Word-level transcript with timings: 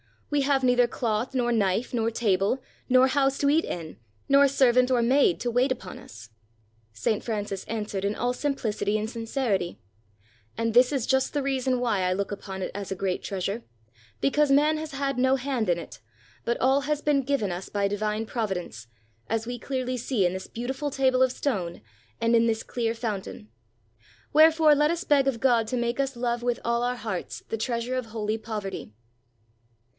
We 0.31 0.41
have 0.41 0.63
neither 0.63 0.87
cloth, 0.87 1.35
nor 1.35 1.51
knife, 1.51 1.93
nor 1.93 2.09
table, 2.09 2.63
nor 2.89 3.07
house 3.07 3.37
to 3.39 3.49
eat 3.49 3.65
in, 3.65 3.97
nor 4.27 4.47
servant 4.47 4.89
or 4.89 5.01
maid 5.03 5.39
to 5.41 5.51
wait 5.51 5.71
upon 5.71 5.99
us." 5.99 6.29
St. 6.93 7.23
Francis 7.23 7.65
answered 7.65 8.05
in 8.05 8.15
all 8.15 8.33
simphcity 8.33 8.97
and 8.97 9.07
sincerity, 9.09 9.77
"And 10.57 10.73
this 10.73 10.91
is 10.91 11.05
just 11.05 11.33
the 11.33 11.43
reason 11.43 11.79
why 11.79 12.07
1 12.07 12.17
look 12.17 12.31
upon 12.31 12.63
it 12.63 12.71
as 12.73 12.91
a 12.91 12.95
great 12.95 13.21
treas 13.21 13.45
ure, 13.47 13.61
because 14.21 14.49
man 14.51 14.77
has 14.77 14.93
had 14.93 15.19
no 15.19 15.35
hand 15.35 15.69
in 15.69 15.77
it, 15.77 15.99
but 16.45 16.57
all 16.59 16.81
has 16.81 17.01
been 17.01 17.21
given 17.21 17.51
us 17.51 17.67
by 17.69 17.87
Divine 17.87 18.25
Providence, 18.25 18.87
as 19.29 19.45
we 19.45 19.59
clearly 19.59 19.97
see 19.97 20.25
in 20.25 20.33
this 20.33 20.47
beautiful 20.47 20.89
table 20.89 21.21
of 21.21 21.33
stone, 21.33 21.81
and 22.21 22.35
in 22.35 22.47
this 22.47 22.63
clear 22.63 22.95
fountain. 22.95 23.49
Wherefore 24.33 24.73
let 24.73 24.89
us 24.91 25.03
beg 25.03 25.27
of 25.27 25.41
God 25.41 25.67
to 25.67 25.77
make 25.77 25.99
us 25.99 26.15
love 26.15 26.41
with 26.41 26.59
all 26.65 26.81
our 26.83 26.95
hearts 26.95 27.43
the 27.49 27.57
treasure 27.57 27.95
of 27.95 28.07
holy 28.07 28.39
poverty." 28.39 28.93